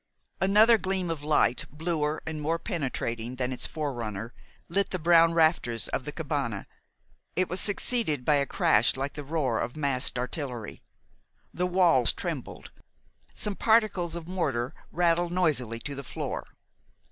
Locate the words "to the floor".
15.81-16.47